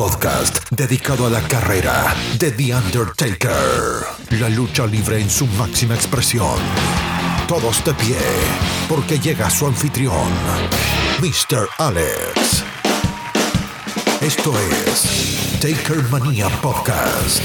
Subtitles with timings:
[0.00, 4.06] Podcast dedicado a la carrera de The Undertaker.
[4.40, 6.58] La lucha libre en su máxima expresión.
[7.46, 8.16] Todos de pie,
[8.88, 10.30] porque llega su anfitrión,
[11.20, 11.68] Mr.
[11.76, 12.64] Alex.
[14.22, 14.54] Esto
[14.86, 17.42] es Taker Mania Podcast.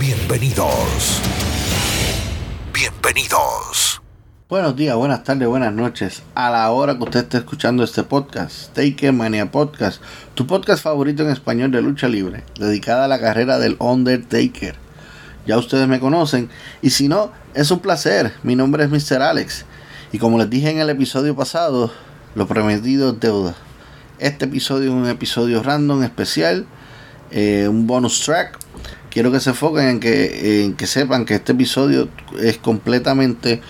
[0.00, 1.20] Bienvenidos.
[2.72, 3.77] Bienvenidos.
[4.50, 6.22] Buenos días, buenas tardes, buenas noches.
[6.34, 10.00] A la hora que usted esté escuchando este podcast, Taker Mania Podcast,
[10.32, 14.74] tu podcast favorito en español de lucha libre, dedicada a la carrera del Undertaker.
[15.46, 16.48] Ya ustedes me conocen,
[16.80, 18.32] y si no, es un placer.
[18.42, 19.20] Mi nombre es Mr.
[19.20, 19.66] Alex,
[20.12, 21.92] y como les dije en el episodio pasado,
[22.34, 23.54] lo prometido es deuda.
[24.18, 26.64] Este episodio es un episodio random especial,
[27.30, 28.58] eh, un bonus track.
[29.10, 32.08] Quiero que se enfoquen en que, en que sepan que este episodio
[32.40, 33.60] es completamente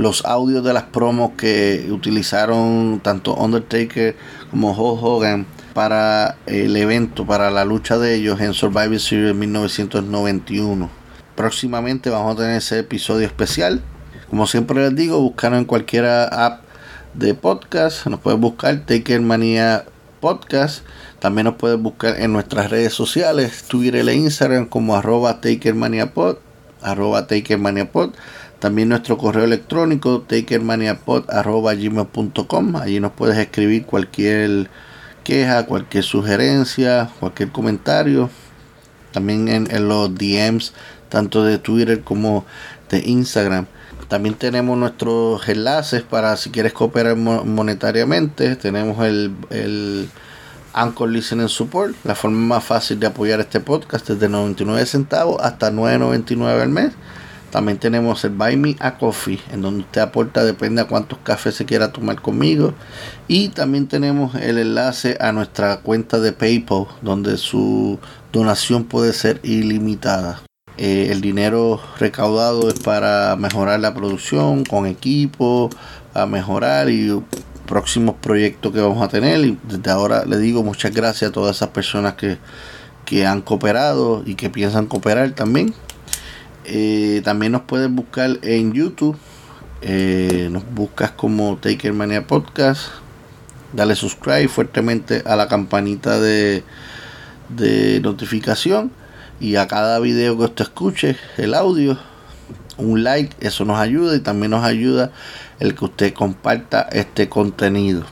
[0.00, 4.16] los audios de las promos que utilizaron tanto Undertaker
[4.50, 10.88] como Hulk Hogan para el evento, para la lucha de ellos en Survivor Series 1991.
[11.36, 13.82] Próximamente vamos a tener ese episodio especial.
[14.30, 16.62] Como siempre les digo, buscar en cualquier app
[17.12, 18.06] de podcast.
[18.06, 19.84] Nos pueden buscar Taker Manía
[20.20, 20.82] Podcast.
[21.18, 26.36] También nos pueden buscar en nuestras redes sociales, Twitter e Instagram como arroba TakerManiaPod,
[26.80, 28.14] arroba TakerManiaPod.
[28.60, 32.76] También nuestro correo electrónico takermaniapod.gmail.com.
[32.76, 34.68] Allí nos puedes escribir cualquier
[35.24, 38.28] queja, cualquier sugerencia, cualquier comentario.
[39.12, 40.74] También en, los DMs,
[41.08, 42.44] tanto de Twitter como
[42.90, 43.64] de Instagram.
[44.08, 48.56] También tenemos nuestros enlaces para si quieres cooperar monetariamente.
[48.56, 50.10] Tenemos el, el
[50.74, 55.72] Anchor Listening Support, la forma más fácil de apoyar este podcast desde 99 centavos hasta
[55.72, 56.92] 9.99 al mes.
[57.50, 61.56] También tenemos el Buy Me a Coffee, en donde usted aporta, depende a cuántos cafés
[61.56, 62.74] se quiera tomar conmigo.
[63.26, 67.98] Y también tenemos el enlace a nuestra cuenta de PayPal, donde su
[68.32, 70.42] donación puede ser ilimitada.
[70.76, 75.68] Eh, el dinero recaudado es para mejorar la producción con equipo,
[76.14, 77.20] a mejorar y
[77.66, 79.40] próximos proyectos que vamos a tener.
[79.40, 82.38] Y desde ahora le digo muchas gracias a todas esas personas que,
[83.04, 85.74] que han cooperado y que piensan cooperar también.
[86.64, 89.16] Eh, también nos puedes buscar en YouTube.
[89.82, 92.88] Eh, nos buscas como Taker Mania Podcast.
[93.72, 96.64] Dale subscribe fuertemente a la campanita de,
[97.48, 98.92] de notificación.
[99.40, 101.98] Y a cada video que usted escuche, el audio,
[102.76, 105.12] un like, eso nos ayuda y también nos ayuda
[105.60, 108.04] el que usted comparta este contenido.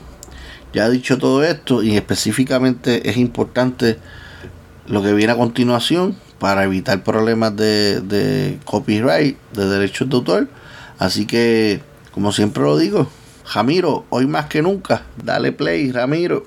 [0.73, 3.99] Ya dicho todo esto y específicamente es importante
[4.87, 10.49] lo que viene a continuación para evitar problemas de, copyright, de derechos de autor.
[10.99, 11.81] Así que,
[12.13, 13.09] como siempre lo digo,
[13.53, 16.47] Ramiro, hoy más que nunca, dale play, Ramiro.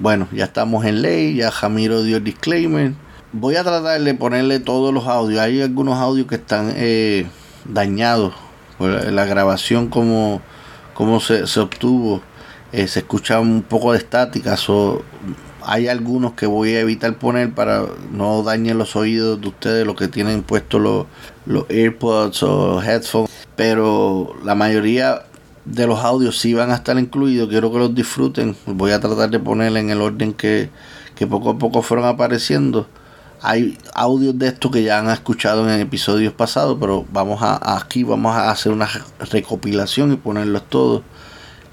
[0.00, 2.92] Bueno, ya estamos en ley, ya Jamiro dio el disclaimer.
[3.32, 5.40] Voy a tratar de ponerle todos los audios.
[5.40, 7.26] Hay algunos audios que están eh,
[7.64, 8.34] dañados
[8.76, 10.40] por la grabación como,
[11.20, 12.22] se, obtuvo.
[12.72, 14.56] Eh, se escucha un poco de estática.
[15.62, 19.94] hay algunos que voy a evitar poner para no dañar los oídos de ustedes, los
[19.94, 21.06] que tienen puestos los,
[21.46, 23.30] los AirPods o headphones.
[23.54, 25.22] Pero la mayoría
[25.64, 27.48] de los audios sí van a estar incluidos.
[27.48, 28.56] Quiero que los disfruten.
[28.66, 30.70] Voy a tratar de poner en el orden que,
[31.28, 32.86] poco a poco fueron apareciendo.
[33.40, 38.02] Hay audios de estos que ya han escuchado en episodios pasados, pero vamos a aquí
[38.02, 38.88] vamos a hacer una
[39.30, 41.02] recopilación y ponerlos todos.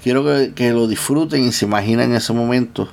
[0.02, 0.24] Quiero
[0.54, 2.88] que, lo disfruten y se imaginen en ese momento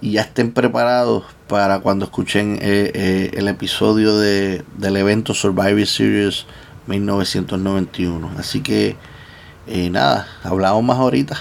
[0.00, 5.86] y ya estén preparados para cuando escuchen eh, eh, el episodio de, del evento Survivor
[5.86, 6.44] Series
[6.86, 8.32] 1991.
[8.36, 8.96] Así que
[9.66, 11.36] Y nada, hablamos más ahorita.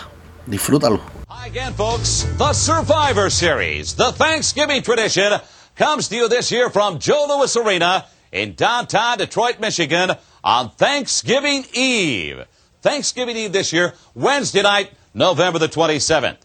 [0.47, 0.99] Disfrútalo.
[1.29, 2.25] Hi again, folks.
[2.37, 5.39] The Survivor Series, the Thanksgiving tradition,
[5.75, 10.11] comes to you this year from Joe Louis Arena in downtown Detroit, Michigan
[10.43, 12.45] on Thanksgiving Eve.
[12.81, 16.37] Thanksgiving Eve this year, Wednesday night, November the 27th.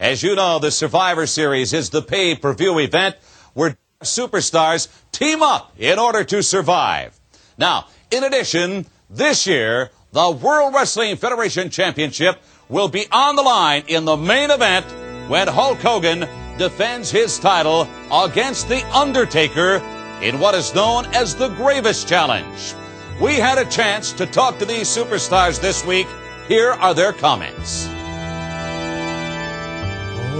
[0.00, 3.16] As you know, the Survivor Series is the pay-per-view event
[3.54, 7.18] where superstars team up in order to survive.
[7.56, 13.84] Now, in addition, this year, the World Wrestling Federation Championship will be on the line
[13.88, 14.86] in the main event
[15.28, 16.26] when Hulk Hogan
[16.56, 19.76] defends his title against The Undertaker
[20.22, 22.74] in what is known as the Gravest Challenge.
[23.20, 26.06] We had a chance to talk to these superstars this week.
[26.48, 27.86] Here are their comments.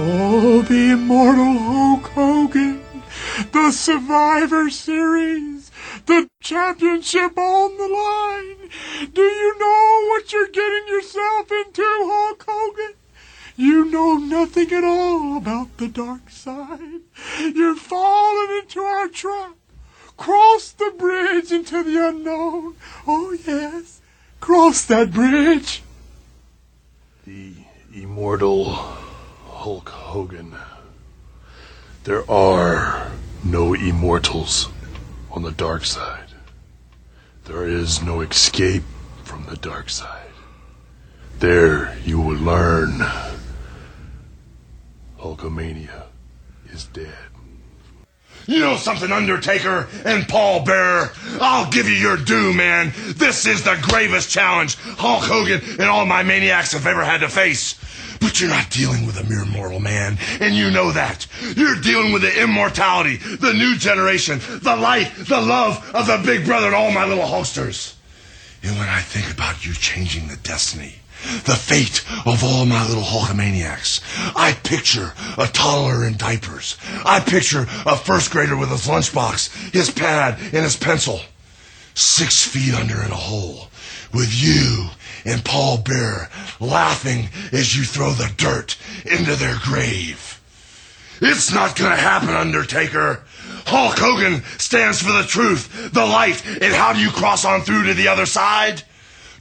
[0.01, 2.81] Oh, the immortal Hulk Hogan,
[3.51, 5.58] the Survivor Series,
[6.09, 8.69] the championship on the line.
[9.13, 12.95] Do you know what you're getting yourself into, Hulk Hogan?
[13.55, 17.01] You know nothing at all about the dark side.
[17.39, 19.55] You're falling into our trap.
[20.17, 22.75] Cross the bridge into the unknown.
[23.05, 24.01] Oh, yes.
[24.39, 25.83] Cross that bridge.
[27.27, 27.53] The
[27.93, 30.55] immortal Hulk Hogan.
[32.03, 33.11] There are
[33.43, 34.69] no immortals
[35.39, 36.33] on the dark side.
[37.45, 38.83] There is no escape
[39.23, 40.33] from the dark side.
[41.39, 42.99] There you will learn
[45.17, 46.07] Hulkamania
[46.73, 47.15] is dead.
[48.47, 51.13] You know something, Undertaker and Paul Bearer?
[51.39, 52.91] I'll give you your due, man.
[53.15, 57.29] This is the gravest challenge Hulk Hogan and all my maniacs have ever had to
[57.29, 57.79] face.
[58.19, 61.25] But you're not dealing with a mere mortal man, and you know that.
[61.55, 66.45] You're dealing with the immortality, the new generation, the light, the love of the big
[66.45, 67.95] brother and all my little Hulksters.
[68.63, 70.95] And when I think about you changing the destiny,
[71.45, 74.01] the fate of all my little Hulkamaniacs.
[74.35, 76.77] I picture a toddler in diapers.
[77.05, 81.19] I picture a first grader with his lunchbox, his pad, and his pencil.
[81.93, 83.67] Six feet under in a hole,
[84.13, 84.89] with you
[85.25, 86.29] and Paul Bearer
[86.59, 90.41] laughing as you throw the dirt into their grave.
[91.21, 93.23] It's not gonna happen, Undertaker.
[93.65, 97.85] Hulk Hogan stands for the truth, the light, and how do you cross on through
[97.85, 98.83] to the other side?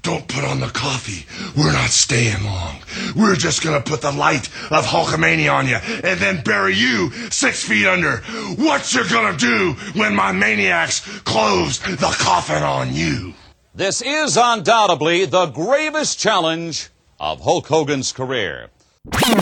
[0.03, 1.27] Don't put on the coffee.
[1.57, 2.81] We're not staying long.
[3.17, 7.65] We're just gonna put the light of Hulkamania on you and then bury you six
[7.65, 8.19] feet under.
[8.57, 13.35] What you gonna do when my maniacs close the coffin on you?
[13.79, 16.89] This is undoubtedly the gravest challenge
[17.21, 18.71] of Hulk Hogan's career.
[19.05, 19.37] You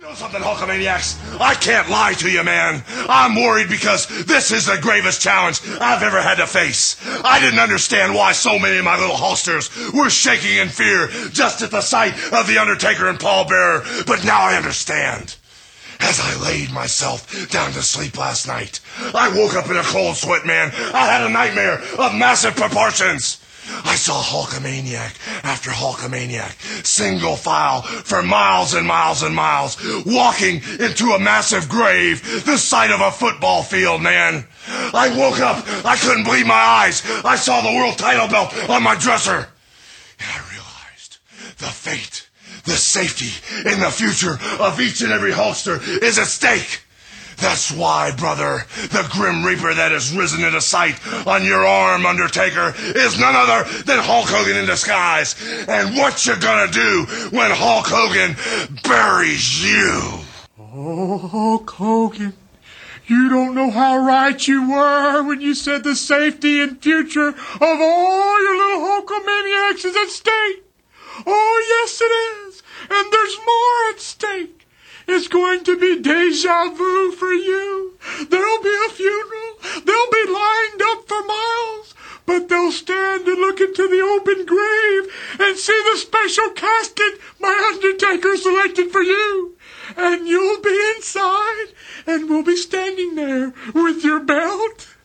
[0.00, 1.38] know something, Hulkamaniacs?
[1.40, 2.82] I can't lie to you, man.
[3.08, 7.00] I'm worried because this is the gravest challenge I've ever had to face.
[7.22, 11.62] I didn't understand why so many of my little Hulksters were shaking in fear just
[11.62, 15.36] at the sight of The Undertaker and Paul Bearer, but now I understand.
[16.00, 18.80] As I laid myself down to sleep last night,
[19.14, 20.72] I woke up in a cold sweat, man.
[20.92, 23.38] I had a nightmare of massive proportions.
[23.68, 31.12] I saw Hulkamaniac after Hulkamaniac, single file for miles and miles and miles, walking into
[31.12, 34.46] a massive grave, the size of a football field, man.
[34.68, 37.02] I woke up, I couldn't believe my eyes.
[37.24, 39.48] I saw the world title belt on my dresser.
[40.18, 41.18] And I realized
[41.58, 42.28] the fate,
[42.64, 43.30] the safety,
[43.68, 46.82] and the future of each and every Hulkster is at stake.
[47.36, 52.74] That's why, brother, the Grim Reaper that has risen into sight on your arm, Undertaker,
[52.78, 55.34] is none other than Hulk Hogan in disguise.
[55.68, 58.36] And what you gonna do when Hulk Hogan
[58.82, 60.20] buries you?
[60.58, 62.34] Oh, Hulk Hogan,
[63.06, 67.36] you don't know how right you were when you said the safety and future of
[67.60, 70.64] all your little Hulkamaniacs is at stake.
[71.26, 72.62] Oh, yes, it is.
[72.88, 74.61] And there's more at stake.
[75.14, 77.98] It's going to be deja vu for you.
[78.30, 79.58] There'll be a funeral.
[79.84, 81.94] They'll be lined up for miles.
[82.24, 87.72] But they'll stand and look into the open grave and see the special casket my
[87.74, 89.54] Undertaker selected for you.
[89.98, 91.66] And you'll be inside
[92.06, 94.96] and we'll be standing there with your belt.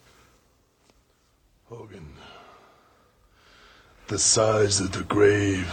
[1.66, 2.14] Hogan,
[4.08, 5.70] the size of the grave,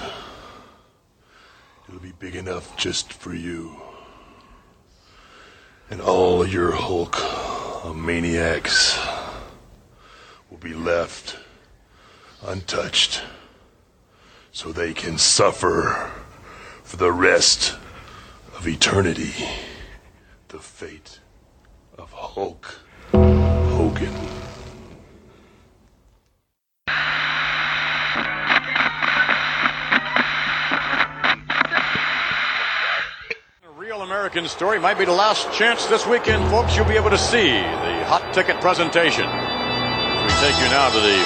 [1.89, 3.84] it'll be big enough just for you.
[5.91, 7.17] And all your Hulk
[7.95, 8.99] maniacs
[10.51, 11.37] will be left
[12.43, 13.23] untouched
[14.53, 16.11] so they can suffer
[16.83, 17.77] for the rest
[18.57, 19.33] of eternity
[20.49, 21.21] the fate
[21.99, 22.81] of Hulk
[23.13, 24.44] Hogan.
[34.25, 34.79] American story.
[34.79, 36.75] Might be the last chance this weekend, folks.
[36.75, 39.27] You'll be able to see the hot ticket presentation.
[39.27, 41.21] We take you now to the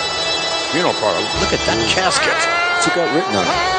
[0.72, 1.20] funeral parlor.
[1.38, 2.34] Look at that casket.
[2.74, 3.77] What's it got written on it?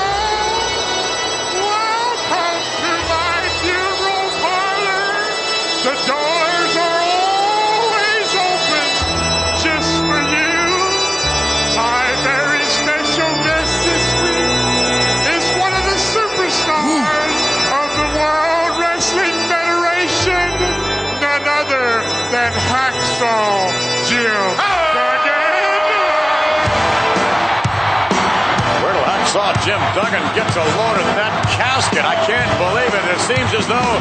[29.29, 32.01] Till Jim Duggan gets a load of that casket.
[32.01, 33.05] I can't believe it.
[33.13, 33.93] It seems as though,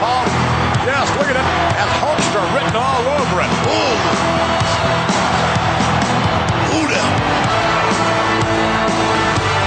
[0.00, 0.24] oh,
[0.88, 1.44] yes, look at it.
[1.76, 3.52] Has Hulkster written all over it.
[6.72, 7.02] Who the?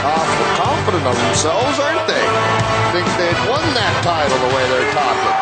[0.10, 2.26] Awful confident of themselves, aren't they?
[2.90, 5.35] Think they'd won that title the way they're talking.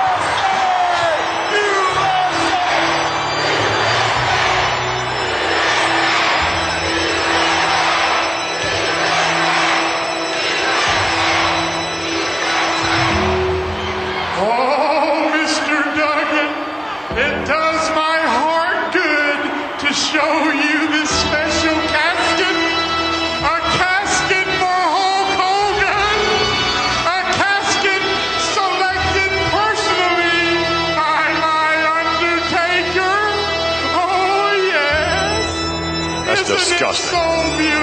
[36.73, 37.11] Disgusting.
[37.11, 37.82] So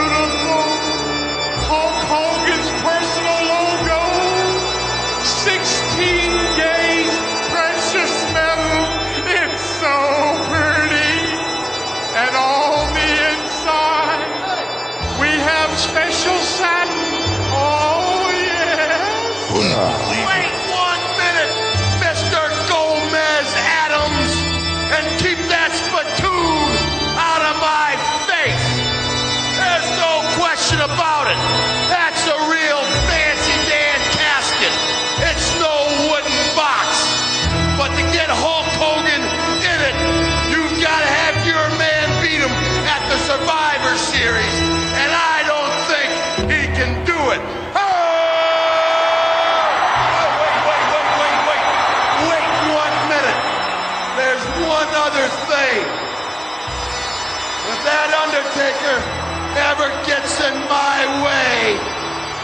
[59.80, 61.78] ever gets in my way,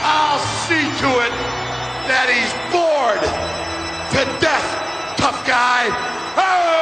[0.01, 1.35] I'll see to it
[2.09, 4.65] that he's bored to death,
[5.19, 5.89] tough guy.
[6.33, 6.73] Well,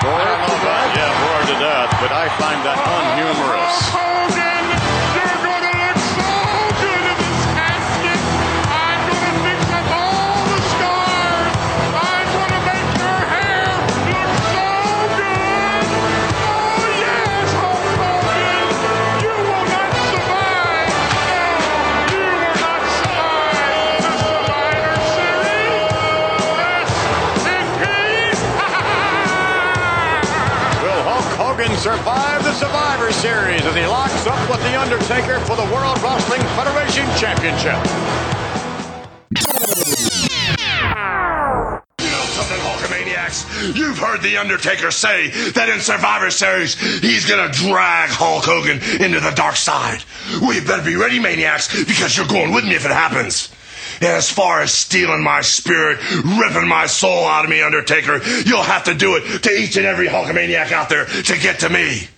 [0.00, 3.00] I don't know about, yeah, bored to death, but I find that oh.
[3.04, 3.93] unhumorous.
[31.84, 36.40] Survive the Survivor Series as he locks up with The Undertaker for the World Wrestling
[36.56, 37.76] Federation Championship?
[42.00, 43.76] You know something, Hulkamaniacs?
[43.76, 49.20] You've heard The Undertaker say that in Survivor Series, he's gonna drag Hulk Hogan into
[49.20, 50.02] the dark side.
[50.40, 53.53] Well, you better be ready, Maniacs, because you're going with me if it happens.
[54.00, 58.84] As far as stealing my spirit, ripping my soul out of me, Undertaker, you'll have
[58.84, 62.08] to do it to each and every Hulkamaniac out there to get to me.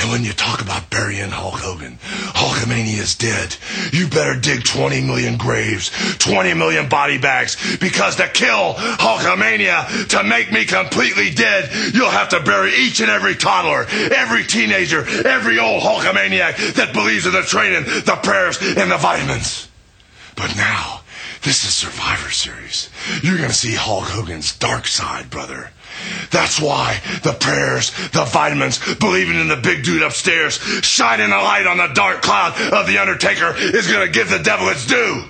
[0.00, 3.54] And when you talk about burying Hulk Hogan, Hulkamania is dead.
[3.92, 10.24] You better dig 20 million graves, 20 million body bags, because to kill Hulkamania, to
[10.24, 15.58] make me completely dead, you'll have to bury each and every toddler, every teenager, every
[15.58, 19.68] old Hulkamaniac that believes in the training, the prayers, and the vitamins.
[20.34, 20.99] But now,
[21.42, 22.90] this is Survivor Series.
[23.22, 25.70] You're gonna see Hulk Hogan's dark side, brother.
[26.30, 31.66] That's why the prayers, the vitamins, believing in the big dude upstairs, shining a light
[31.66, 35.24] on the dark cloud of the Undertaker is gonna give the devil its due.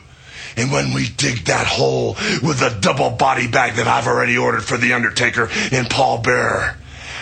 [0.56, 4.64] And when we dig that hole with the double body bag that I've already ordered
[4.64, 6.76] for the Undertaker and Paul Bearer,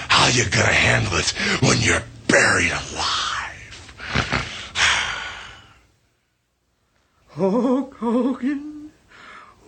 [0.09, 1.28] how you gonna handle it
[1.62, 3.54] when you're buried alive?
[7.28, 8.78] Hulk Hogan.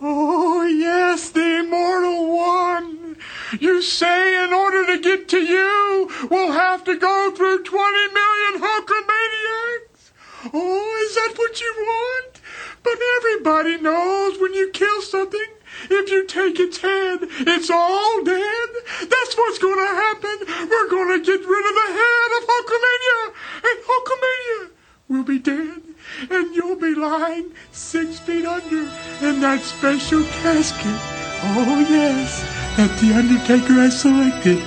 [0.03, 3.17] Oh, yes, the immortal one.
[3.59, 8.61] You say in order to get to you, we'll have to go through 20 million
[8.61, 10.11] Hulkamaniacs?
[10.51, 12.41] Oh, is that what you want?
[12.81, 15.45] But everybody knows when you kill something,
[15.87, 18.69] if you take its head, it's all dead.
[19.01, 20.67] That's what's going to happen.
[20.67, 23.33] We're going to get rid of the head of Hulkamania,
[23.69, 24.71] and Hulkamania
[25.09, 25.90] will be dead,
[26.29, 28.89] and you'll be lying six feet under
[29.21, 30.99] in that special casket.
[31.43, 32.43] Oh, yes,
[32.77, 34.59] that the Undertaker has selected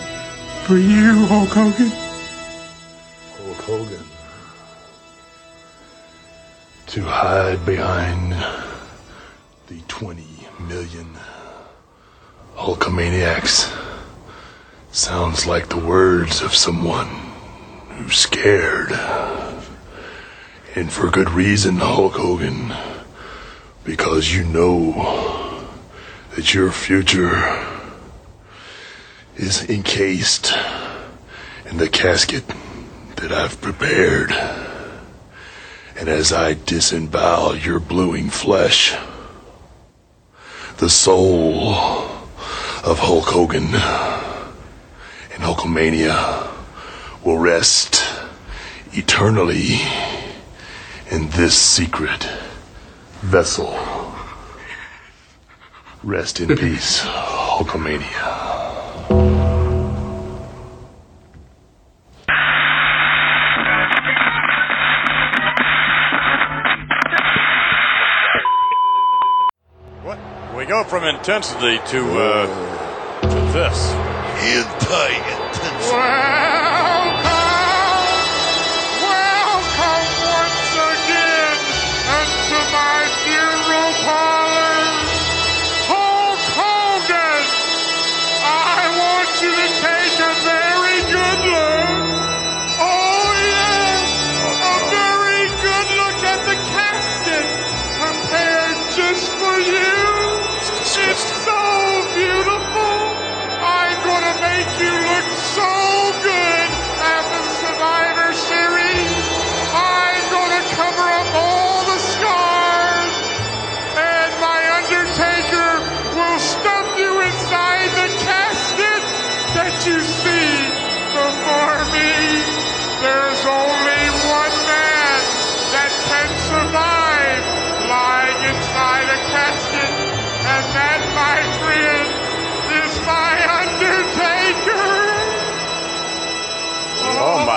[0.64, 1.92] for you, Hulk Hogan.
[3.38, 4.04] Hulk Hogan.
[6.86, 8.32] To hide behind
[9.66, 10.24] the 20
[10.68, 11.16] million
[12.56, 13.72] Hulkamaniacs
[14.90, 17.08] sounds like the words of someone
[17.90, 18.92] who's scared.
[20.76, 22.74] And for good reason, Hulk Hogan.
[23.84, 25.68] Because you know
[26.34, 27.64] that your future
[29.36, 30.52] is encased
[31.70, 32.42] in the casket
[33.16, 34.32] that I've prepared.
[35.96, 38.96] And as I disembowel your bluing flesh,
[40.78, 41.72] the soul
[42.82, 43.66] of Hulk Hogan
[45.32, 46.50] and Hulkamania
[47.24, 48.04] will rest
[48.92, 49.78] eternally
[51.14, 52.24] in this secret
[53.20, 53.72] vessel.
[56.02, 58.00] Rest in peace, Hulkamania.
[70.02, 70.18] What?
[70.56, 72.46] We go from intensity to uh,
[73.22, 73.94] to this.
[75.92, 76.73] Welcome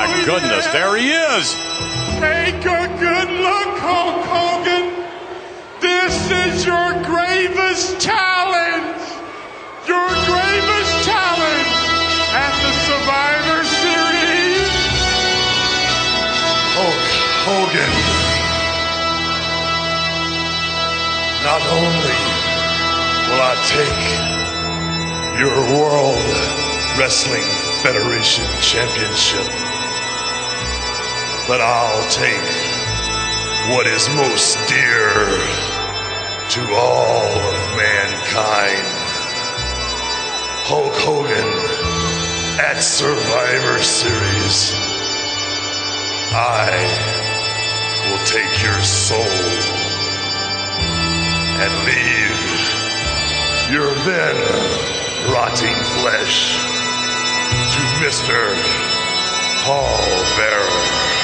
[0.07, 1.53] my goodness, there he is.
[2.19, 5.05] Take a good look, Hulk Hogan.
[5.81, 9.03] This is your gravest challenge.
[9.87, 11.73] Your gravest challenge
[12.33, 14.71] at the Survivor Series.
[16.75, 17.05] Hulk
[17.45, 17.93] Hogan.
[21.43, 22.19] Not only
[23.27, 24.03] will I take
[25.39, 26.27] your World
[26.97, 27.47] Wrestling
[27.83, 29.66] Federation Championship,
[31.47, 32.43] but I'll take
[33.71, 35.07] what is most dear
[36.49, 38.87] to all of mankind.
[40.67, 41.47] Hulk Hogan
[42.59, 44.73] at Survivor Series.
[46.35, 46.75] I
[48.09, 49.23] will take your soul
[51.63, 52.37] and leave
[53.71, 54.35] your then
[55.31, 56.59] rotting flesh
[57.71, 58.51] to Mr.
[59.63, 59.97] Paul
[60.35, 61.16] Bearer.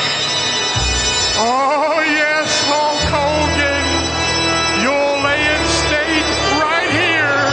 [1.46, 3.84] Oh, yes, Hulk Hogan.
[4.82, 6.24] You'll lay in state
[6.64, 7.52] right here.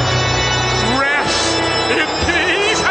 [1.01, 1.59] Rest
[1.99, 2.83] in peace.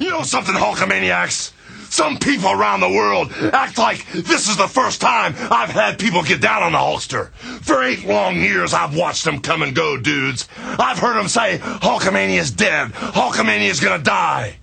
[0.00, 1.52] You know something, Hulkamaniacs?
[1.96, 6.22] Some people around the world act like this is the first time I've had people
[6.22, 7.32] get down on the Hulkster.
[7.32, 10.46] For eight long years, I've watched them come and go, dudes.
[10.58, 12.92] I've heard them say Hulkamania's dead.
[12.92, 14.56] Hulkamania's gonna die.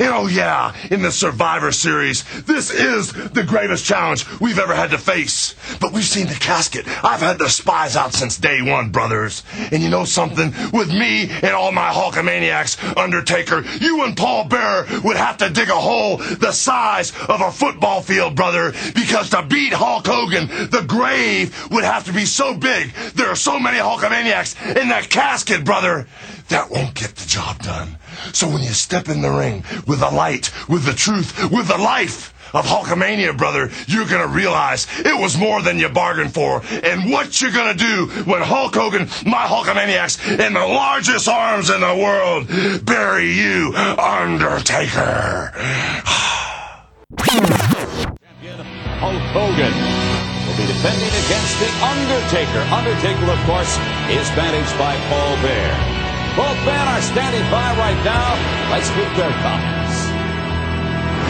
[0.00, 4.92] And oh yeah, in the Survivor Series, this is the greatest challenge we've ever had
[4.92, 5.54] to face.
[5.78, 6.86] But we've seen the casket.
[7.04, 9.42] I've had the spies out since day one, brothers.
[9.70, 10.54] And you know something?
[10.72, 15.68] With me and all my Hulkamaniacs, Undertaker, you and Paul Bearer would have to dig
[15.68, 18.72] a hole the size of a football field, brother.
[18.94, 22.94] Because to beat Hulk Hogan, the grave would have to be so big.
[23.14, 26.08] There are so many Hulkamaniacs in that casket, brother.
[26.48, 27.98] That won't get the job done.
[28.32, 31.78] So when you step in the ring with the light, with the truth, with the
[31.78, 36.62] life, of Hulkamania, brother, you're gonna realize it was more than you bargained for.
[36.82, 41.80] And what you're gonna do when Hulk Hogan, my Hulkamaniacs, and the largest arms in
[41.80, 42.48] the world
[42.84, 45.52] bury you, Undertaker.
[49.00, 49.72] Hulk Hogan
[50.46, 52.60] will be defending against The Undertaker.
[52.70, 53.78] Undertaker, of course,
[54.10, 55.89] is managed by Paul Bearer.
[56.36, 58.70] Both men are standing by right now.
[58.70, 60.08] Let's get their comments.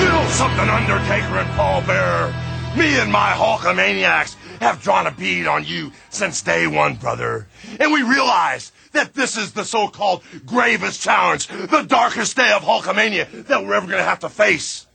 [0.00, 2.34] You know something, Undertaker and Paul Bearer?
[2.76, 7.48] Me and my Hulkamaniacs have drawn a bead on you since day one, brother.
[7.80, 13.46] And we realize that this is the so-called gravest challenge, the darkest day of Hulkamania
[13.46, 14.86] that we're ever going to have to face.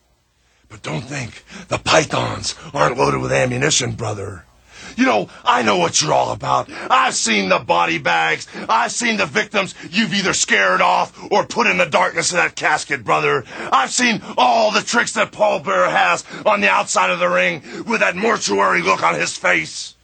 [0.69, 4.44] But don't think the pythons aren't loaded with ammunition, brother.
[4.95, 6.69] You know, I know what you're all about.
[6.71, 8.47] I've seen the body bags.
[8.69, 12.55] I've seen the victims you've either scared off or put in the darkness of that
[12.55, 13.43] casket, brother.
[13.71, 17.61] I've seen all the tricks that Paul Bearer has on the outside of the ring
[17.85, 19.95] with that mortuary look on his face.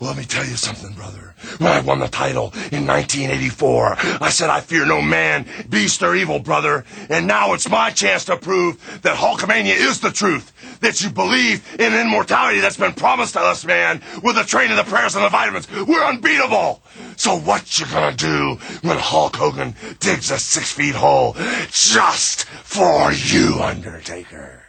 [0.00, 1.31] Well, let me tell you something, brother.
[1.58, 6.14] When I won the title in 1984, I said I fear no man, beast, or
[6.14, 6.84] evil, brother.
[7.08, 10.52] And now it's my chance to prove that Hulkamania is the truth.
[10.80, 14.02] That you believe in immortality that's been promised to us, man.
[14.22, 16.82] With the training, the prayers, and the vitamins, we're unbeatable.
[17.16, 21.34] So what you gonna do when Hulk Hogan digs a six feet hole
[21.70, 24.64] just for you, Undertaker?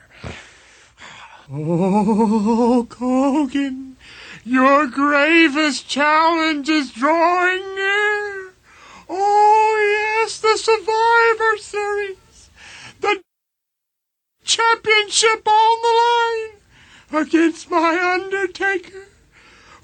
[1.49, 3.92] Hulk Hogan,
[4.45, 8.53] your gravest challenge is drawing near.
[9.10, 12.49] Oh, yes, the Survivor Series.
[12.99, 13.21] The
[14.43, 19.08] championship on the line against my Undertaker.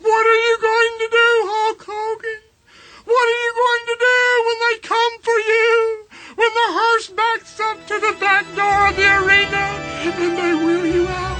[0.02, 2.42] What are you going to do, Hulk Hogan?
[3.06, 6.08] What are you going to do when they come for you?
[6.36, 9.66] When the hearse backs up to the back door of the arena
[10.04, 11.39] and they wheel you out?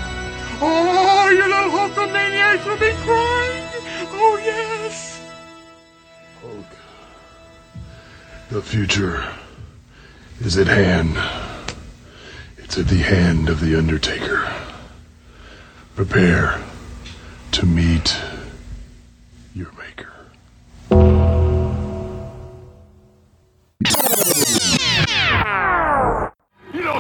[0.62, 3.64] Oh, your little Hulkamaniacs will be crying.
[4.12, 5.22] Oh, yes.
[6.42, 6.66] Hulk.
[8.50, 9.24] The future
[10.42, 11.18] is at hand.
[12.58, 14.52] It's at the hand of the Undertaker.
[15.96, 16.62] Prepare
[17.52, 18.18] to meet
[19.56, 21.39] your maker.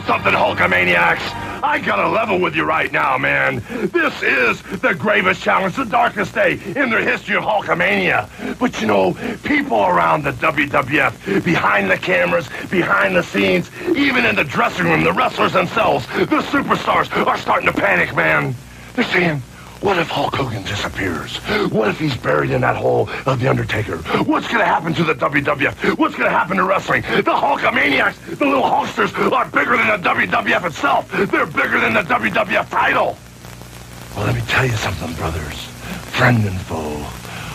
[0.09, 1.21] Something, Hulkamaniacs?
[1.61, 3.57] I gotta level with you right now, man.
[3.93, 8.27] This is the gravest challenge, the darkest day in the history of Hulkamania.
[8.57, 14.35] But you know, people around the WWF, behind the cameras, behind the scenes, even in
[14.35, 18.55] the dressing room, the wrestlers themselves, the superstars are starting to panic, man.
[18.95, 19.43] They're saying,
[19.81, 21.37] what if Hulk Hogan disappears?
[21.71, 23.97] What if he's buried in that hole of The Undertaker?
[24.23, 25.97] What's going to happen to the WWF?
[25.97, 27.01] What's going to happen to wrestling?
[27.01, 31.11] The Hulkamaniacs, the little Hulksters, are bigger than the WWF itself.
[31.11, 33.17] They're bigger than the WWF title.
[34.15, 35.63] Well, let me tell you something, brothers.
[36.11, 36.97] Friend and foe.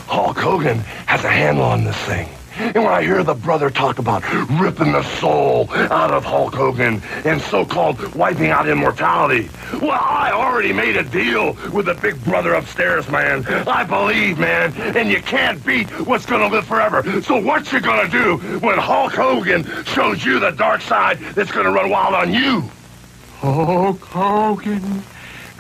[0.07, 2.29] Hulk Hogan has a handle on this thing.
[2.57, 4.23] And when I hear the brother talk about
[4.61, 10.73] ripping the soul out of Hulk Hogan and so-called wiping out immortality, well, I already
[10.73, 13.45] made a deal with the big brother upstairs, man.
[13.67, 17.03] I believe, man, and you can't beat what's gonna live forever.
[17.23, 21.73] So what you gonna do when Hulk Hogan shows you the dark side that's gonna
[21.73, 22.71] run wild on you?
[23.39, 25.03] Hulk Hogan,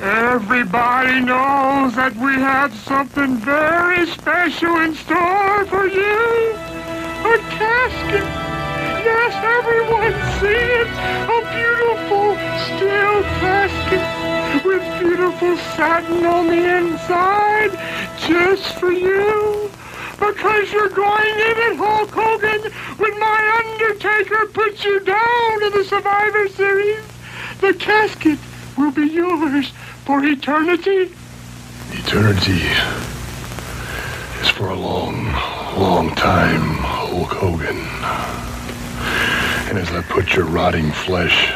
[0.01, 6.74] everybody knows that we have something very special in store for you.
[7.25, 8.29] A casket.
[9.03, 10.89] Yes, everyone see it.
[11.25, 17.73] A beautiful steel casket with beautiful satin on the inside
[18.29, 19.71] just for you.
[20.19, 25.85] Because you're going in it, Hulk Hogan, when my Undertaker puts you down in the
[25.85, 27.03] Survivor Series.
[27.61, 28.39] The casket
[28.77, 29.73] will be yours
[30.05, 31.11] for eternity.
[31.91, 32.63] Eternity
[34.43, 35.33] is for a long,
[35.79, 37.79] long time, Hulk Hogan.
[39.69, 41.49] And as I put your rotting flesh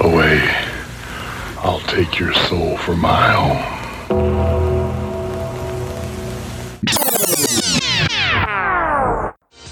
[0.00, 0.40] away,
[1.58, 3.58] I'll take your soul for my own.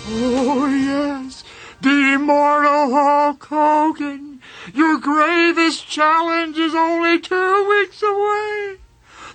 [0.06, 1.44] Oh, yes,
[1.80, 4.42] the immortal Hulk Hogan.
[4.74, 8.76] Your gravest challenge is only two weeks away.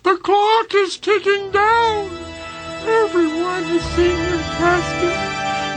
[0.04, 2.29] The clock is ticking down.
[2.88, 5.18] Everyone has seen your casket.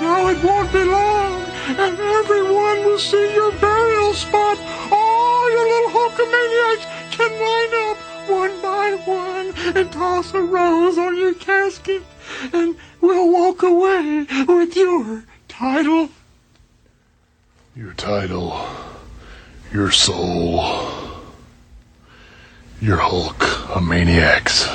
[0.02, 4.58] Now it won't be long, and everyone will see your burial spot.
[4.90, 7.96] All your little Hulkamaniacs can line up
[8.28, 12.02] one by one and toss a rose on your casket,
[12.52, 16.10] and we'll walk away with your title.
[17.74, 18.66] Your title,
[19.72, 20.62] your soul,
[22.80, 23.42] your Hulk,
[23.74, 24.68] a maniacs.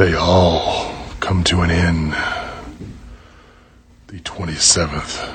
[0.00, 2.12] They all come to an end.
[4.06, 5.30] The 27th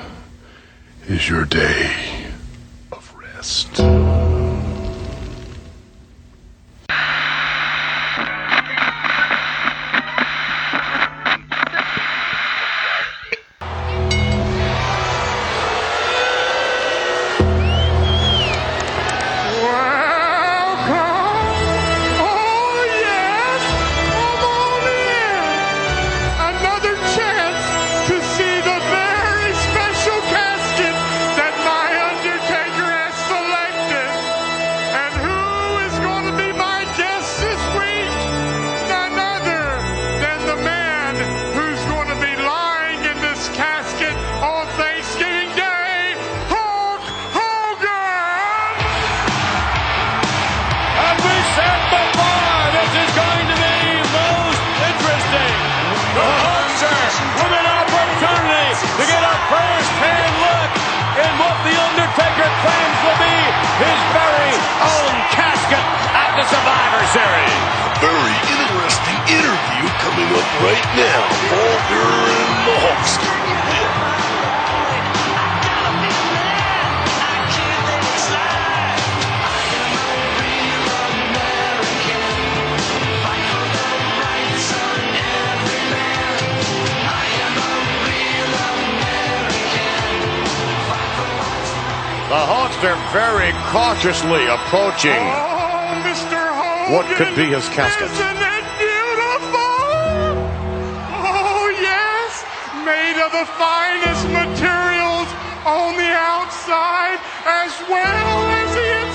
[1.07, 1.93] is your day
[2.91, 3.79] of rest.
[92.35, 98.11] The Hulkster very cautiously approaching Oh, what could be his casket.
[98.11, 99.71] Isn't it beautiful?
[101.15, 102.43] Oh, yes.
[102.83, 105.31] Made of the finest materials
[105.63, 109.14] on the outside as well as the inside.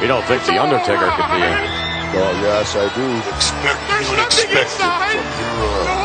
[0.00, 1.60] You don't think The Undertaker could be in?
[2.16, 3.04] Oh, yes, I do.
[3.36, 5.12] Expect There's the nothing unexpected inside.
[5.12, 5.84] from here on.
[5.84, 6.00] No.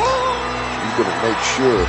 [0.84, 1.84] He's gonna make sure.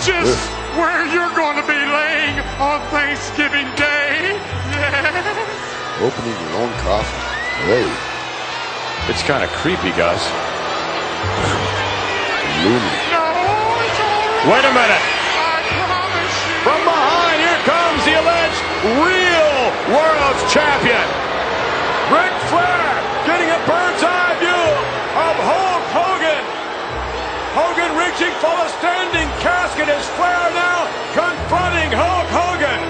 [0.00, 0.40] just
[0.80, 4.40] where you're going to be laying on Thanksgiving Day.
[4.72, 6.00] Yes.
[6.00, 7.20] Opening your own coffin.
[7.68, 7.84] Hey,
[9.12, 10.24] It's kind of creepy, Gus.
[12.64, 12.96] loony.
[13.12, 13.20] No,
[13.84, 14.48] it's all right.
[14.48, 15.04] Wait a minute.
[15.36, 16.56] I promise you.
[16.64, 18.62] From behind, here comes the alleged
[19.04, 19.49] real
[19.92, 21.06] world's champion.
[22.10, 22.90] Ric Flair
[23.26, 24.64] getting a bird's eye view
[25.14, 26.44] of Hulk Hogan.
[27.54, 32.80] Hogan reaching for the standing casket as Flair now confronting Hulk Hogan.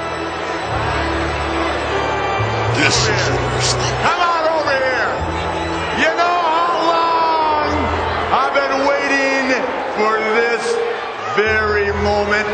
[2.80, 3.92] This is interesting.
[4.04, 5.12] Come on over here.
[6.00, 7.68] You know how long
[8.32, 9.52] I've been waiting
[9.96, 10.64] for this
[11.36, 12.48] very moment,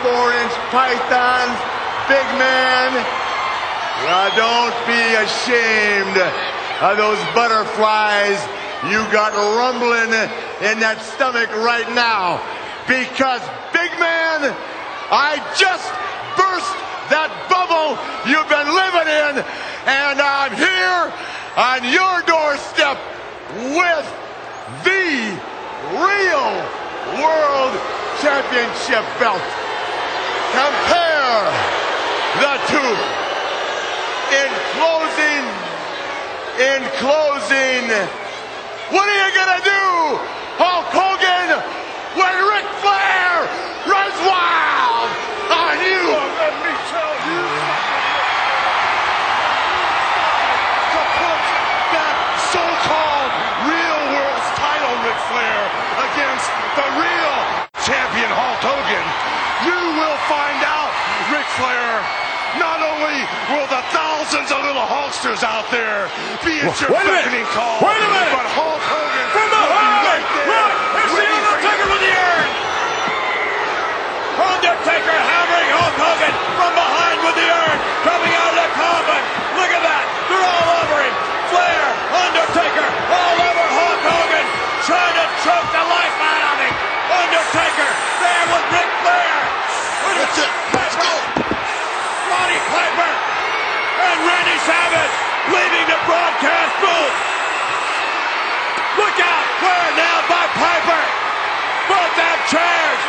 [0.00, 1.60] 24-inch pythons,
[2.08, 2.88] big man.
[4.08, 6.16] Now don't be ashamed
[6.80, 8.40] of those butterflies
[8.88, 10.08] you got rumbling
[10.64, 12.40] in that stomach right now.
[12.88, 13.44] Because,
[13.76, 14.48] big man,
[15.12, 15.84] I just
[16.32, 16.72] burst
[17.12, 19.44] that bubble you've been living in,
[19.84, 21.12] and I'm here
[21.60, 22.96] on your doorstep
[23.76, 24.06] with
[24.80, 25.36] the
[25.92, 26.48] real
[27.20, 27.76] world
[28.24, 29.69] championship belt.
[30.50, 31.46] Compare
[32.42, 32.94] the two.
[34.30, 35.42] In closing,
[36.58, 37.82] in closing,
[38.94, 40.18] what are you gonna do,
[40.58, 41.58] Hulk Hogan,
[42.14, 43.46] when Ric Flair
[43.90, 45.10] runs wild
[45.50, 46.02] on you?
[46.38, 47.42] let me tell you.
[50.94, 51.42] To put
[51.94, 52.14] that
[52.54, 53.32] so-called
[53.66, 55.60] real world's title, Ric Flair,
[56.06, 57.36] against the real
[57.82, 59.06] champion Hulk Hogan,
[59.66, 60.92] you will find out,
[61.60, 61.92] Flair.
[62.58, 63.20] Not only
[63.54, 66.10] will the thousands of little Hulksters out there
[66.42, 68.32] be at your Wait beckoning call, Wait a minute.
[68.34, 70.02] but Hulk Hogan From be behind!
[70.08, 70.48] right there.
[70.50, 72.48] Look, it's the Undertaker with the urn!
[74.40, 79.22] Undertaker hammering Hulk Hogan from behind with the urn, coming out of the coffin.
[79.60, 80.04] Look at that.
[80.32, 81.14] They're all over him.
[81.54, 81.82] Flair,
[82.24, 84.46] Undertaker, all over Hulk Hogan,
[84.90, 86.74] trying to choke the life out of him.
[87.14, 87.90] Undertaker
[88.26, 89.34] there with Ric Flair.
[90.18, 90.50] That's it.
[90.74, 91.29] Let's go.
[94.26, 94.60] Ronnie
[96.04, 97.18] broadcast booth.
[98.98, 99.46] Look out!
[99.60, 101.02] Flair nailed by Piper.
[101.88, 103.02] Both have chairs.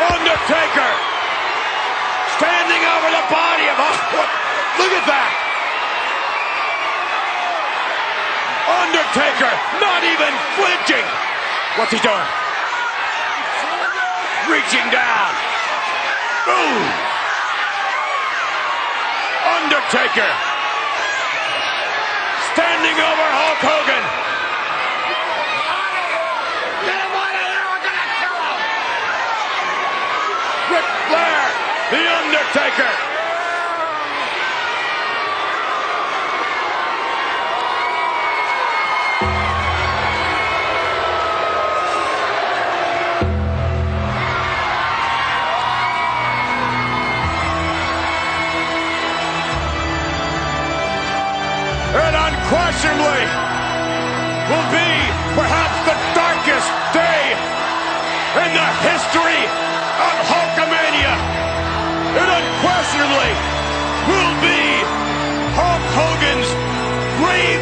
[0.00, 0.92] Undertaker
[2.40, 3.76] standing over the body of
[4.80, 5.32] Look at that.
[8.70, 11.06] Undertaker not even flinching.
[11.76, 12.28] What's he doing?
[14.48, 15.32] Reaching down.
[16.48, 17.09] Ooh.
[19.70, 20.26] Undertaker
[22.50, 24.04] standing over Hulk Hogan.
[30.74, 31.42] Ric Flair,
[31.94, 33.19] The Undertaker.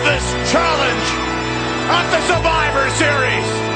[0.09, 1.09] Gravest challenge
[1.91, 3.69] at the Survivor Series.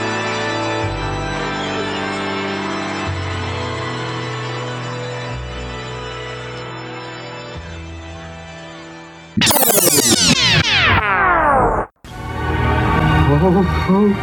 [13.39, 14.17] Hulk Hogan.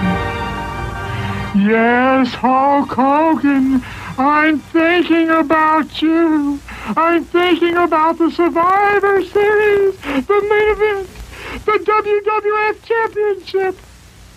[1.70, 3.84] Yes, Hulk Hogan.
[4.18, 6.60] I'm thinking about you.
[6.98, 11.09] I'm thinking about the Survivor Series, the main event,
[11.70, 13.78] the WWF Championship,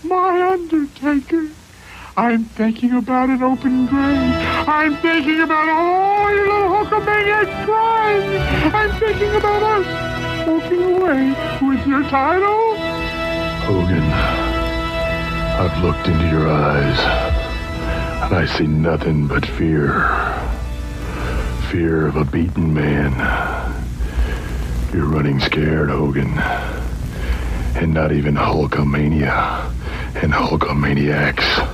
[0.05, 1.49] my Undertaker.
[2.14, 4.35] I'm thinking about an open grave.
[4.68, 8.75] I'm thinking about all your little Hulkamaniacs crying.
[8.75, 11.29] I'm thinking about us walking away
[11.62, 12.77] with your title.
[13.64, 14.03] Hogan,
[15.59, 16.99] I've looked into your eyes,
[18.25, 20.07] and I see nothing but fear.
[21.71, 23.12] Fear of a beaten man.
[24.92, 26.82] You're running scared, Hogan.
[27.74, 29.70] And not even Hulkamania
[30.22, 31.68] and Hulkamaniacs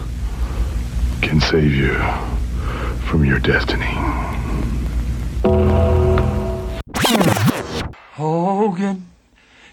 [1.22, 1.94] can save you
[3.08, 3.84] from your destiny.
[8.12, 9.08] Hogan,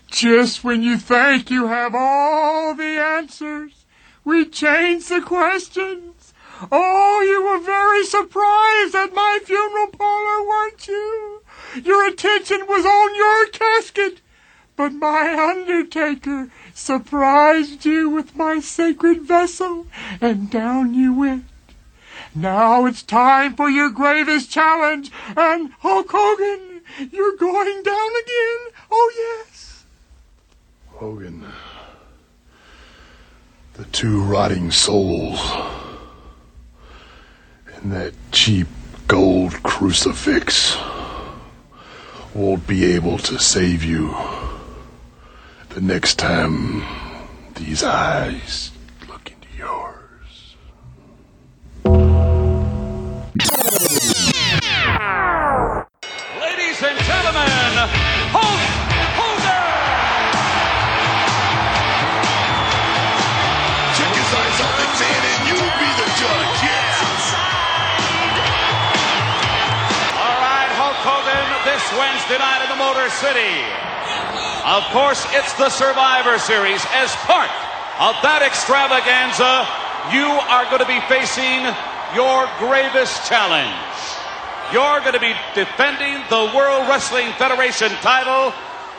[0.07, 3.85] just when you think you have all the answers,
[4.23, 6.33] we change the questions.
[6.71, 11.41] Oh, you were very surprised at my funeral parlor, weren't you?
[11.83, 14.21] Your attention was on your casket,
[14.77, 19.88] but my undertaker surprised you with my sacred vessel,
[20.19, 21.45] and down you went.
[22.33, 28.73] Now it's time for your gravest challenge, and Hulk Hogan, you're going down again.
[28.91, 29.85] Oh, yes.
[30.88, 31.45] Hogan.
[33.73, 35.39] The two rotting souls.
[37.75, 38.67] And that cheap
[39.07, 40.77] gold crucifix
[42.33, 44.13] won't be able to save you
[45.75, 46.81] the next time
[47.55, 48.71] these eyes
[49.09, 50.55] look into yours.
[56.39, 57.75] Ladies and gentlemen,
[58.31, 58.63] Hulk
[59.19, 59.67] Hogan!
[63.99, 66.55] Check his eyes out, big man, and you be the judge.
[66.63, 67.03] Yeah.
[70.23, 73.94] All right, Hulk Hogan, this Wednesday night in the Motor City.
[74.65, 76.82] Of course, it's the Survivor Series.
[76.97, 77.54] As part
[78.01, 79.62] of that extravaganza,
[80.10, 81.62] you are going to be facing
[82.17, 83.69] your gravest challenge.
[84.73, 88.49] You're going to be defending the World Wrestling Federation title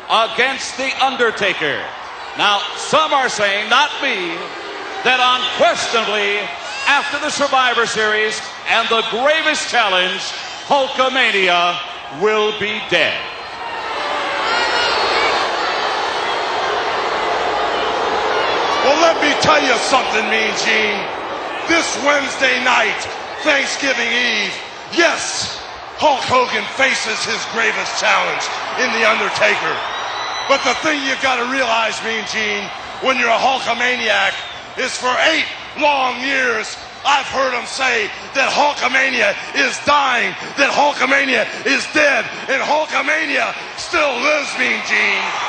[0.07, 1.83] against The Undertaker.
[2.39, 4.39] Now, some are saying, not me,
[5.03, 6.47] that unquestionably,
[6.87, 8.39] after the Survivor Series
[8.71, 10.23] and the gravest challenge,
[10.71, 11.75] Hulkamania
[12.23, 13.19] will be dead.
[18.87, 21.03] Well, let me tell you something, Mean Gene.
[21.67, 22.95] This Wednesday night,
[23.43, 24.55] Thanksgiving Eve,
[24.95, 25.59] yes,
[25.99, 28.47] Hulk Hogan faces his gravest challenge
[28.79, 29.75] in The Undertaker.
[30.47, 32.71] But the thing you've gotta realize, Mean Gene,
[33.03, 34.31] when you're a Hulkamaniac,
[34.79, 35.49] is for eight
[35.83, 38.07] long years, I've heard him say
[38.39, 45.46] that Hulkamania is dying, that Hulkamania is dead, and Hulkamania still lives, Mean Gene.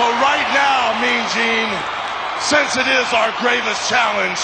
[0.00, 1.68] So right now, Mean Gene,
[2.40, 4.40] since it is our gravest challenge,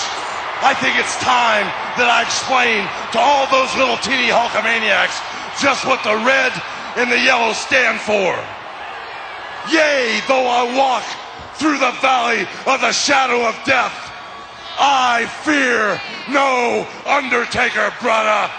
[0.60, 1.64] I think it's time
[1.96, 2.84] that I explain
[3.16, 5.16] to all those little teeny Hulkamaniacs
[5.56, 6.52] just what the red
[7.00, 8.36] and the yellow stand for.
[9.72, 11.08] Yea, though I walk
[11.56, 13.96] through the valley of the shadow of death,
[14.76, 15.96] I fear
[16.28, 18.52] no Undertaker, brother.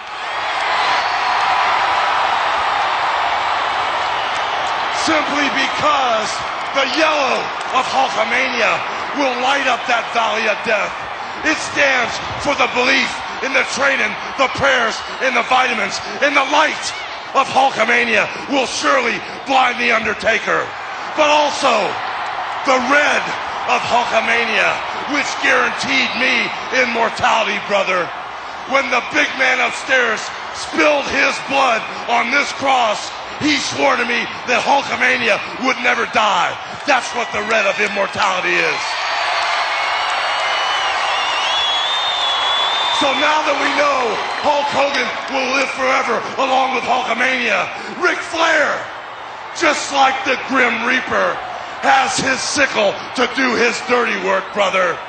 [5.06, 7.42] Simply because the yellow
[7.74, 8.78] of Hulkamania
[9.18, 10.94] will light up that valley of death.
[11.42, 12.14] It stands
[12.46, 13.10] for the belief
[13.42, 14.94] in the training, the prayers,
[15.24, 16.86] and the vitamins, and the light
[17.34, 19.18] of Hulkamania will surely
[19.48, 20.68] blind the Undertaker.
[21.18, 21.90] But also
[22.68, 23.24] the red
[23.72, 24.76] of Hulkamania,
[25.16, 26.46] which guaranteed me
[26.76, 28.06] immortality, brother.
[28.70, 30.22] When the big man upstairs
[30.54, 33.10] spilled his blood on this cross,
[33.40, 36.52] he swore to me that Hulkamania would never die.
[36.84, 38.82] That's what the red of immortality is.
[43.00, 44.12] So now that we know
[44.44, 47.72] Hulk Hogan will live forever along with Hulkamania,
[48.04, 48.76] Ric Flair,
[49.56, 51.32] just like the Grim Reaper,
[51.80, 55.00] has his sickle to do his dirty work, brother.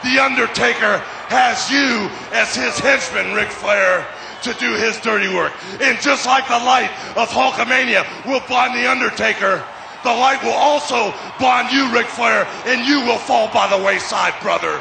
[0.00, 4.08] The Undertaker has you as his henchman, Ric Flair,
[4.46, 5.52] to do his dirty work.
[5.82, 9.66] And just like the light of Hulkamania will blind the Undertaker,
[10.06, 14.38] the light will also blind you, Ric Flair, and you will fall by the wayside,
[14.40, 14.78] brother.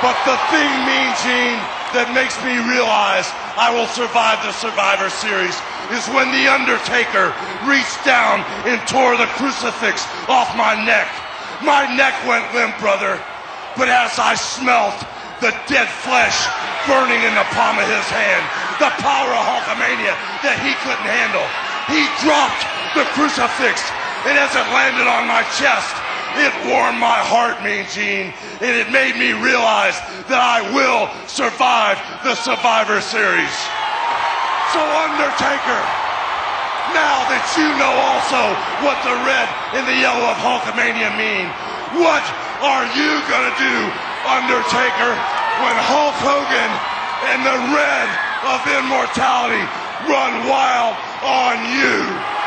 [0.00, 1.60] But the thing, Mean Gene,
[1.92, 3.28] that makes me realize
[3.60, 5.56] I will survive the Survivor Series
[5.92, 7.36] is when The Undertaker
[7.68, 11.12] reached down and tore the crucifix off my neck.
[11.60, 13.20] My neck went limp, brother.
[13.76, 14.96] But as I smelt
[15.40, 16.46] the dead flesh
[16.86, 18.42] burning in the palm of his hand,
[18.82, 21.44] the power of Hulkamania that he couldn't handle,
[21.90, 22.64] he dropped
[22.96, 23.84] the crucifix,
[24.26, 25.94] and as it landed on my chest,
[26.36, 28.30] it warmed my heart, Mean Gene,
[28.60, 29.96] and it made me realize
[30.28, 33.54] that I will survive the Survivor Series.
[34.74, 35.80] So, Undertaker,
[36.92, 38.40] now that you know also
[38.84, 41.48] what the red and the yellow of Hulkamania mean,
[41.96, 42.24] what
[42.60, 43.88] are you gonna do,
[44.26, 45.12] Undertaker,
[45.62, 46.72] when Hulk Hogan
[47.30, 48.08] and the red
[48.50, 49.62] of immortality
[50.10, 52.37] run wild on you?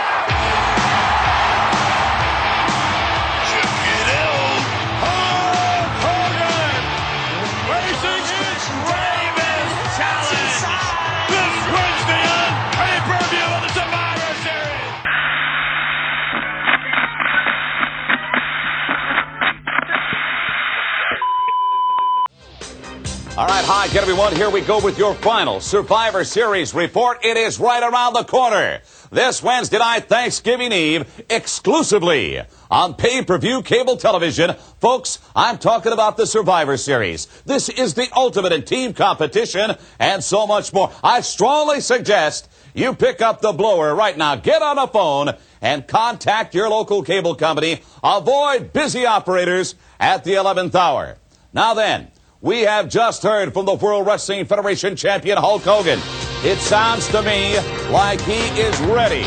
[23.81, 24.35] Right, get everyone.
[24.35, 27.25] Here we go with your final Survivor Series report.
[27.25, 28.79] It is right around the corner.
[29.11, 34.53] This Wednesday night, Thanksgiving Eve, exclusively on pay-per-view cable television.
[34.79, 37.25] Folks, I'm talking about the Survivor Series.
[37.45, 40.91] This is the ultimate in team competition and so much more.
[41.03, 44.35] I strongly suggest you pick up the blower right now.
[44.35, 47.81] Get on a phone and contact your local cable company.
[48.03, 51.17] Avoid busy operators at the 11th hour.
[51.51, 52.11] Now then,
[52.41, 55.99] we have just heard from the World Wrestling Federation champion Hulk Hogan.
[56.43, 59.23] It sounds to me like he is ready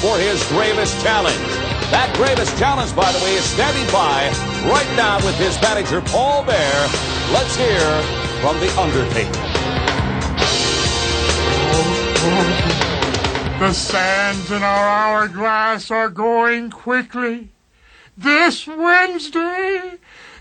[0.00, 1.36] for his gravest challenge.
[1.90, 4.28] That gravest challenge, by the way, is standing by
[4.68, 6.88] right now with his manager Paul Bearer.
[7.32, 7.80] Let's hear
[8.44, 9.32] from The Undertaker.
[13.58, 17.48] The sands in our hourglass are going quickly.
[18.20, 19.92] This Wednesday,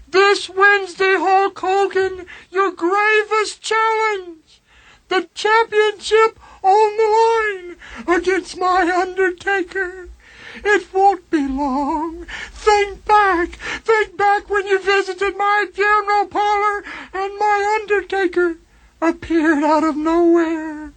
[0.10, 4.62] this Wednesday, Hulk Hogan, your gravest challenge.
[5.10, 10.10] The championship on the line against my Undertaker.
[10.56, 12.26] It won't be long.
[12.50, 13.50] Think back.
[13.84, 18.58] Think back when you visited my funeral parlor and my Undertaker
[19.00, 20.94] appeared out of nowhere.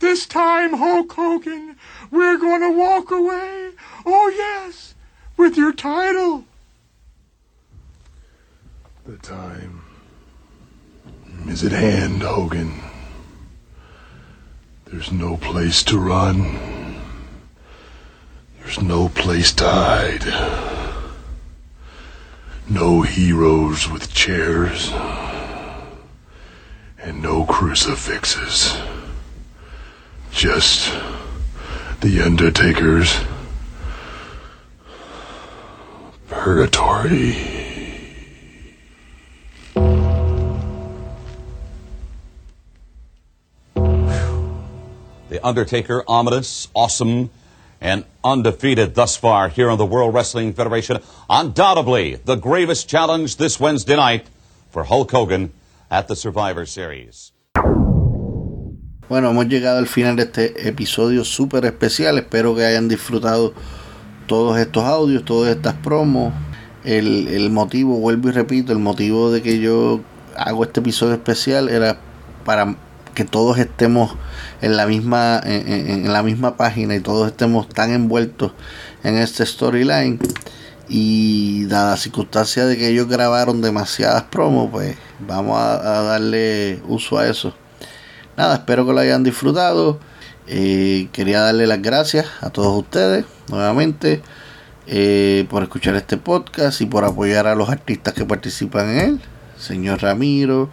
[0.00, 1.76] This time, Hulk Hogan,
[2.10, 3.70] we're going to walk away.
[4.04, 4.94] Oh, yes,
[5.40, 6.44] with your title.
[9.06, 9.80] The time
[11.48, 12.78] is at hand, Hogan.
[14.84, 17.00] There's no place to run.
[18.58, 20.26] There's no place to hide.
[22.68, 24.92] No heroes with chairs.
[26.98, 28.78] And no crucifixes.
[30.32, 30.92] Just
[32.02, 33.16] the Undertaker's
[36.30, 37.36] purgatory.
[45.28, 47.30] The Undertaker, ominous, awesome,
[47.80, 50.98] and undefeated thus far here on the World Wrestling Federation.
[51.28, 54.26] Undoubtedly, the gravest challenge this Wednesday night
[54.70, 55.52] for Hulk Hogan
[55.90, 57.32] at the Survivor Series.
[59.08, 62.18] Bueno, hemos llegado al final de este episodio súper especial.
[62.18, 63.54] Espero que hayan disfrutado
[64.30, 66.32] todos estos audios, todas estas promos.
[66.84, 70.02] El, el motivo, vuelvo y repito, el motivo de que yo
[70.36, 71.98] hago este episodio especial era
[72.44, 72.76] para
[73.12, 74.14] que todos estemos
[74.62, 78.52] en la misma en, la misma página y todos estemos tan envueltos
[79.02, 80.20] en este storyline.
[80.88, 86.80] Y dada la circunstancia de que ellos grabaron demasiadas promos pues vamos a, a darle
[86.86, 87.52] uso a eso.
[88.36, 89.98] Nada espero que lo hayan disfrutado.
[90.46, 94.22] Eh, quería darle las gracias a todos ustedes nuevamente
[94.86, 99.20] eh, por escuchar este podcast y por apoyar a los artistas que participan en él
[99.58, 100.70] señor Ramiro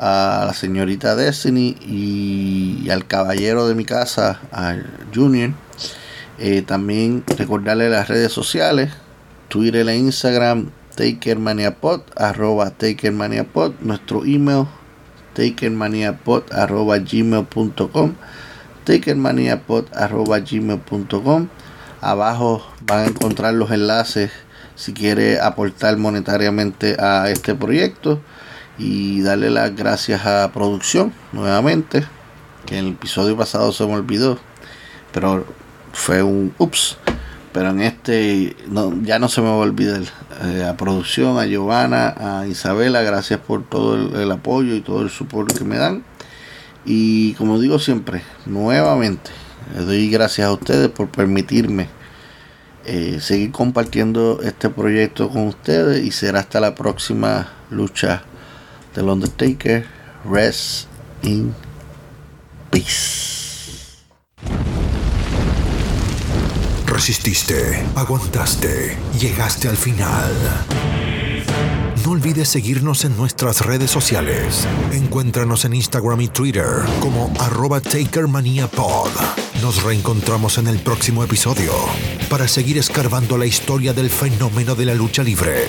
[0.00, 5.50] a la señorita Destiny y, al caballero de mi casa, al Junior.
[6.38, 8.90] Eh, también recordarle las redes sociales,
[9.48, 14.64] Twitter e Instagram, TakerManiaPod, arroba TakerManiaPod, nuestro email,
[15.34, 18.14] TakerManiaPod, arroba gmail.com,
[18.84, 21.48] TakerManiaPod, arroba gmail.com.
[22.00, 24.30] Abajo van a encontrar los enlaces
[24.74, 28.20] si quiere aportar monetariamente a este proyecto
[28.78, 32.04] y darle las gracias a producción nuevamente
[32.66, 34.38] que en el episodio pasado se me olvidó
[35.12, 35.44] pero
[35.92, 36.96] fue un ups.
[37.52, 38.56] Pero en este
[39.02, 40.02] ya no se me va a olvidar.
[40.44, 45.02] Eh, a producción a Giovanna a Isabela gracias por todo el, el apoyo y todo
[45.02, 46.04] el soporte que me dan.
[46.84, 49.30] Y como digo siempre nuevamente
[49.74, 51.88] les doy gracias a ustedes por permitirme
[52.84, 58.22] eh, seguir compartiendo este proyecto con ustedes y será hasta la próxima lucha
[58.94, 59.86] del Undertaker.
[60.24, 60.86] Rest
[61.22, 61.54] in
[62.70, 64.00] peace.
[66.86, 70.32] Resististe, aguantaste, llegaste al final.
[72.04, 74.66] No olvides seguirnos en nuestras redes sociales.
[74.92, 76.66] Encuéntranos en Instagram y Twitter
[77.00, 79.49] como arroba TakerManiaPod.
[79.62, 81.72] Nos reencontramos en el próximo episodio
[82.30, 85.68] para seguir escarbando la historia del fenómeno de la lucha libre.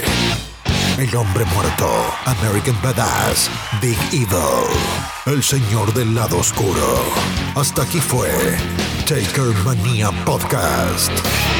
[0.97, 1.89] El hombre muerto,
[2.25, 3.49] American Badass,
[3.81, 4.69] Big Evil,
[5.25, 7.03] el señor del lado oscuro.
[7.55, 8.29] Hasta aquí fue
[9.07, 11.11] Taker Mania Podcast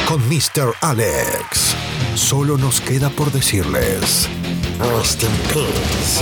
[0.08, 0.74] con Mr.
[0.80, 1.76] Alex.
[2.16, 4.30] Solo nos queda por decirles.
[4.80, 6.22] Rest in peace.